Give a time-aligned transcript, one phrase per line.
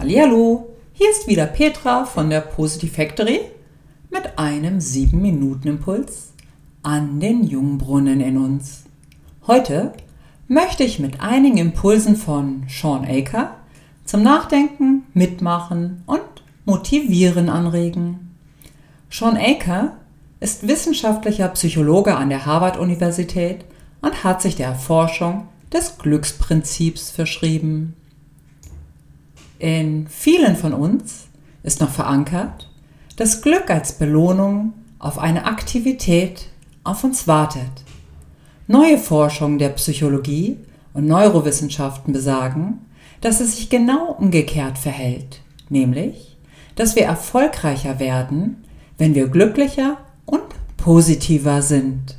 [0.00, 3.40] Hallihallo, hier ist wieder Petra von der Positive Factory
[4.08, 6.32] mit einem 7-Minuten-Impuls
[6.82, 8.84] an den Jungbrunnen in uns.
[9.46, 9.92] Heute
[10.48, 13.56] möchte ich mit einigen Impulsen von Sean Aker
[14.06, 16.22] zum Nachdenken, Mitmachen und
[16.64, 18.34] Motivieren anregen.
[19.10, 19.98] Sean Aker
[20.40, 23.66] ist wissenschaftlicher Psychologe an der Harvard-Universität
[24.00, 27.96] und hat sich der Erforschung des Glücksprinzips verschrieben.
[29.60, 31.28] In vielen von uns
[31.62, 32.70] ist noch verankert,
[33.16, 36.46] dass Glück als Belohnung auf eine Aktivität
[36.82, 37.70] auf uns wartet.
[38.68, 40.56] Neue Forschungen der Psychologie
[40.94, 42.86] und Neurowissenschaften besagen,
[43.20, 46.38] dass es sich genau umgekehrt verhält, nämlich,
[46.74, 48.64] dass wir erfolgreicher werden,
[48.96, 50.40] wenn wir glücklicher und
[50.78, 52.16] positiver sind.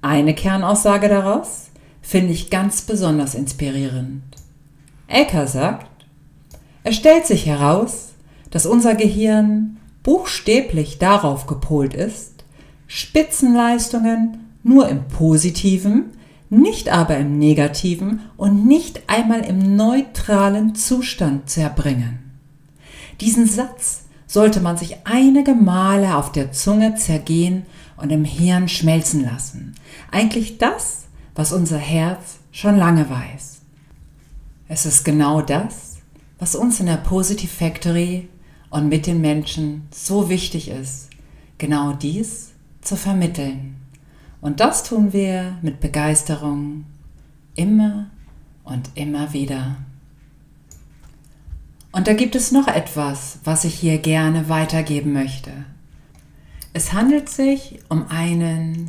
[0.00, 1.66] Eine Kernaussage daraus
[2.00, 4.22] finde ich ganz besonders inspirierend.
[5.12, 6.06] Ecker sagt,
[6.84, 8.12] es stellt sich heraus,
[8.50, 12.44] dass unser Gehirn buchstäblich darauf gepolt ist,
[12.86, 16.12] Spitzenleistungen nur im positiven,
[16.48, 22.18] nicht aber im negativen und nicht einmal im neutralen Zustand zu erbringen.
[23.20, 29.22] Diesen Satz sollte man sich einige Male auf der Zunge zergehen und im Hirn schmelzen
[29.22, 29.74] lassen.
[30.10, 33.61] Eigentlich das, was unser Herz schon lange weiß.
[34.74, 35.98] Es ist genau das,
[36.38, 38.30] was uns in der Positive Factory
[38.70, 41.10] und mit den Menschen so wichtig ist,
[41.58, 43.76] genau dies zu vermitteln.
[44.40, 46.86] Und das tun wir mit Begeisterung
[47.54, 48.06] immer
[48.64, 49.76] und immer wieder.
[51.92, 55.50] Und da gibt es noch etwas, was ich hier gerne weitergeben möchte.
[56.72, 58.88] Es handelt sich um einen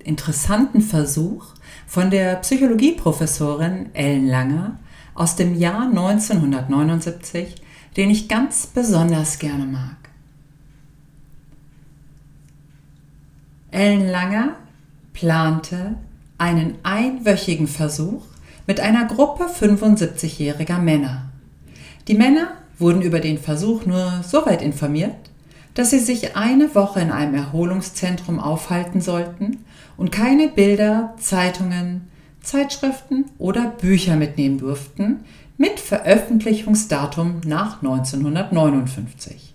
[0.00, 1.46] interessanten Versuch
[1.86, 4.78] von der Psychologieprofessorin Ellen Langer
[5.14, 7.54] aus dem Jahr 1979,
[7.96, 9.96] den ich ganz besonders gerne mag.
[13.70, 14.56] Ellen Langer
[15.12, 15.96] plante
[16.38, 18.22] einen einwöchigen Versuch
[18.66, 21.30] mit einer Gruppe 75-jähriger Männer.
[22.08, 25.14] Die Männer wurden über den Versuch nur so weit informiert,
[25.74, 29.64] dass sie sich eine Woche in einem Erholungszentrum aufhalten sollten
[29.96, 32.08] und keine Bilder, Zeitungen,
[32.44, 35.24] Zeitschriften oder Bücher mitnehmen durften
[35.56, 39.54] mit Veröffentlichungsdatum nach 1959.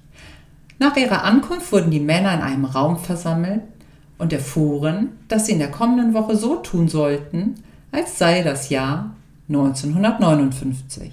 [0.79, 3.61] Nach ihrer Ankunft wurden die Männer in einem Raum versammelt
[4.17, 7.55] und erfuhren, dass sie in der kommenden Woche so tun sollten,
[7.91, 9.15] als sei das Jahr
[9.49, 11.11] 1959.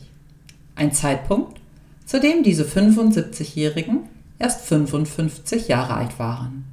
[0.76, 1.58] Ein Zeitpunkt,
[2.04, 4.00] zu dem diese 75-Jährigen
[4.38, 6.64] erst 55 Jahre alt waren.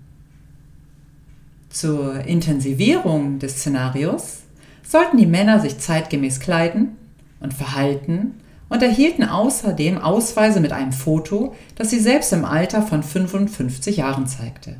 [1.69, 4.42] Zur Intensivierung des Szenarios
[4.83, 6.97] sollten die Männer sich zeitgemäß kleiden
[7.39, 8.35] und verhalten
[8.69, 14.27] und erhielten außerdem Ausweise mit einem Foto, das sie selbst im Alter von 55 Jahren
[14.27, 14.75] zeigte.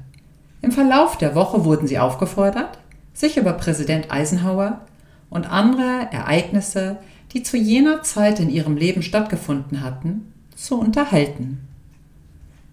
[0.62, 2.80] Im Verlauf der Woche wurden sie aufgefordert,
[3.14, 4.82] sich über Präsident Eisenhower
[5.30, 6.98] und andere Ereignisse,
[7.34, 11.68] die zu jener Zeit in ihrem Leben stattgefunden hatten, zu unterhalten.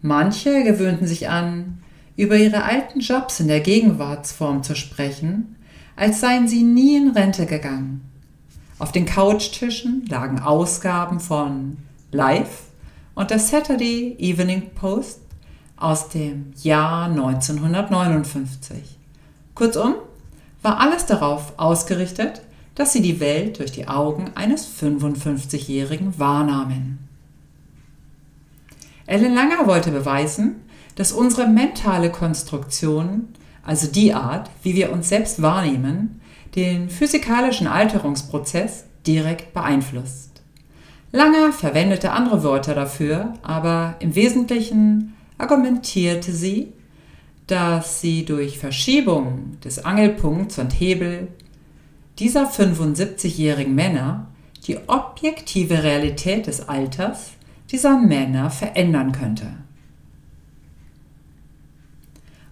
[0.02, 1.82] Manche gewöhnten sich an,
[2.16, 5.56] über ihre alten Jobs in der Gegenwartsform zu sprechen
[6.00, 8.00] als seien sie nie in Rente gegangen.
[8.78, 11.76] Auf den Couchtischen lagen Ausgaben von
[12.10, 12.62] Life
[13.14, 15.20] und der Saturday Evening Post
[15.76, 18.96] aus dem Jahr 1959.
[19.54, 19.96] Kurzum,
[20.62, 22.40] war alles darauf ausgerichtet,
[22.74, 26.98] dass sie die Welt durch die Augen eines 55-Jährigen wahrnahmen.
[29.04, 30.62] Ellen Langer wollte beweisen,
[30.94, 33.28] dass unsere mentale Konstruktion
[33.62, 36.20] also die Art, wie wir uns selbst wahrnehmen,
[36.56, 40.42] den physikalischen Alterungsprozess direkt beeinflusst.
[41.12, 46.72] Langer verwendete andere Wörter dafür, aber im Wesentlichen argumentierte sie,
[47.46, 51.28] dass sie durch Verschiebung des Angelpunkts und Hebel
[52.18, 54.28] dieser 75-jährigen Männer
[54.66, 57.30] die objektive Realität des Alters
[57.70, 59.46] dieser Männer verändern könnte.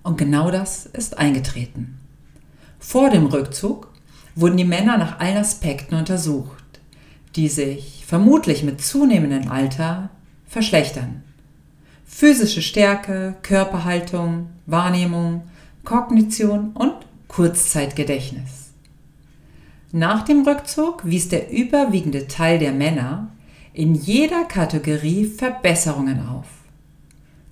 [0.09, 2.01] Und genau das ist eingetreten.
[2.79, 3.93] Vor dem Rückzug
[4.35, 6.65] wurden die Männer nach allen Aspekten untersucht,
[7.37, 10.09] die sich vermutlich mit zunehmendem Alter
[10.47, 11.25] verschlechtern.
[12.07, 15.43] Physische Stärke, Körperhaltung, Wahrnehmung,
[15.85, 16.95] Kognition und
[17.29, 18.71] Kurzzeitgedächtnis.
[19.93, 23.29] Nach dem Rückzug wies der überwiegende Teil der Männer
[23.75, 26.58] in jeder Kategorie Verbesserungen auf.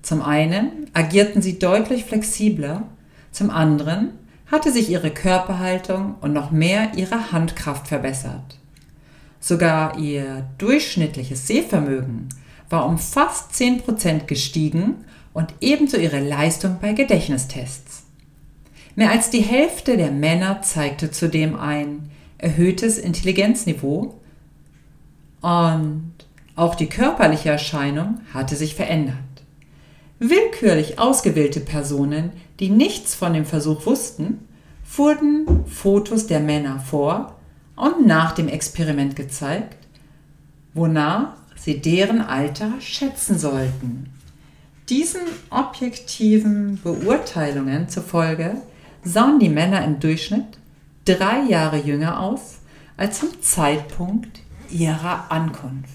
[0.07, 2.85] Zum einen agierten sie deutlich flexibler,
[3.33, 4.13] zum anderen
[4.49, 8.61] hatte sich ihre Körperhaltung und noch mehr ihre Handkraft verbessert.
[9.41, 12.29] Sogar ihr durchschnittliches Sehvermögen
[12.71, 15.05] war um fast 10% gestiegen
[15.35, 18.05] und ebenso ihre Leistung bei Gedächtnistests.
[18.95, 24.21] Mehr als die Hälfte der Männer zeigte zudem ein erhöhtes Intelligenzniveau
[25.41, 26.13] und
[26.55, 29.17] auch die körperliche Erscheinung hatte sich verändert.
[30.19, 34.47] Willkürlich ausgewählte Personen, die nichts von dem Versuch wussten,
[34.97, 37.37] wurden Fotos der Männer vor
[37.75, 39.77] und nach dem Experiment gezeigt,
[40.73, 44.11] wonach sie deren Alter schätzen sollten.
[44.89, 48.57] Diesen objektiven Beurteilungen zufolge
[49.03, 50.59] sahen die Männer im Durchschnitt
[51.05, 52.59] drei Jahre jünger aus
[52.97, 54.41] als zum Zeitpunkt
[54.71, 55.91] ihrer Ankunft.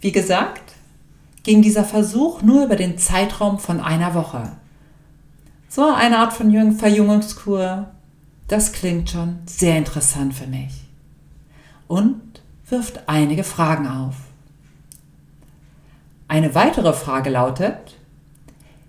[0.00, 0.75] Wie gesagt,
[1.46, 4.50] ging dieser Versuch nur über den Zeitraum von einer Woche.
[5.68, 7.86] So eine Art von Verjüngungskur,
[8.48, 10.72] das klingt schon sehr interessant für mich
[11.86, 12.20] und
[12.68, 14.16] wirft einige Fragen auf.
[16.26, 17.94] Eine weitere Frage lautet,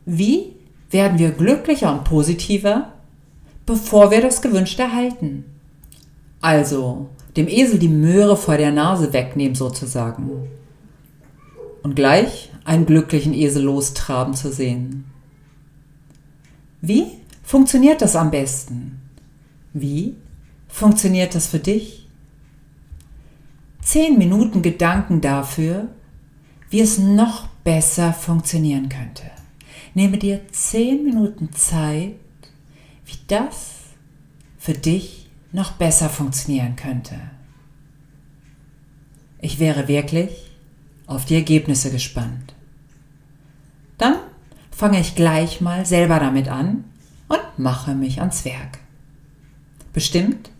[0.05, 0.55] wie
[0.89, 2.91] werden wir glücklicher und positiver,
[3.67, 5.45] bevor wir das Gewünschte erhalten?
[6.41, 10.56] Also dem Esel die Möhre vor der Nase wegnehmen sozusagen.
[11.87, 15.05] Und gleich einen glücklichen Esel lostraben zu sehen.
[16.81, 17.05] Wie
[17.43, 18.99] funktioniert das am besten?
[19.71, 20.17] Wie
[20.67, 22.09] funktioniert das für dich?
[23.81, 25.87] Zehn Minuten Gedanken dafür,
[26.69, 29.23] wie es noch besser funktionieren könnte.
[29.93, 32.15] Nehme dir zehn Minuten Zeit,
[33.05, 33.75] wie das
[34.57, 37.15] für dich noch besser funktionieren könnte.
[39.39, 40.46] Ich wäre wirklich
[41.07, 42.53] auf die Ergebnisse gespannt.
[43.97, 44.17] Dann
[44.69, 46.83] fange ich gleich mal selber damit an
[47.29, 48.79] und mache mich ans Werk.
[49.93, 50.51] Bestimmt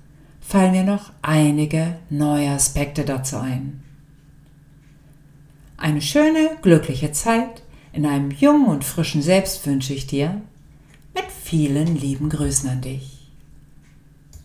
[0.42, 3.84] fallen mir noch einige neue Aspekte dazu ein.
[5.76, 7.62] Eine schöne, glückliche Zeit
[7.94, 10.42] in einem jungen und frischen Selbst wünsche ich dir
[11.14, 13.17] mit vielen lieben Grüßen an dich.